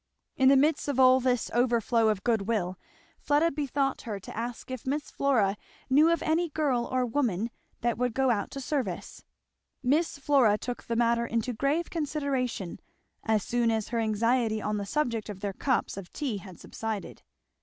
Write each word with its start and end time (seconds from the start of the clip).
In 0.35 0.49
the 0.49 0.57
midst 0.57 0.87
of 0.87 0.99
all 0.99 1.19
this 1.19 1.51
over 1.53 1.79
flow 1.79 2.07
of 2.09 2.23
good 2.23 2.47
will 2.47 2.75
Fleda 3.19 3.51
bethought 3.51 4.01
her 4.01 4.19
to 4.21 4.35
ask 4.35 4.71
if 4.71 4.87
Miss 4.87 5.11
Flora 5.11 5.55
knew 5.91 6.09
of 6.09 6.23
any 6.23 6.49
girl 6.49 6.85
or 6.85 7.05
woman 7.05 7.51
that 7.81 7.99
would 7.99 8.15
go 8.15 8.31
out 8.31 8.49
to 8.49 8.59
service. 8.61 9.23
Miss 9.83 10.17
Flora 10.17 10.57
took 10.57 10.85
the 10.85 10.95
matter 10.95 11.27
into 11.27 11.53
grave 11.53 11.91
consideration 11.91 12.79
as 13.23 13.43
soon 13.43 13.69
as 13.69 13.89
her 13.89 13.99
anxiety 13.99 14.59
on 14.59 14.77
the 14.77 14.87
subject 14.87 15.29
of 15.29 15.41
their 15.41 15.53
cups 15.53 15.97
of 15.97 16.11
tea 16.11 16.37
had 16.37 16.59
subsided. 16.59 17.21